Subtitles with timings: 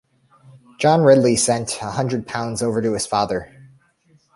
[0.79, 3.51] John Ridley sent a hundred pounds over to his father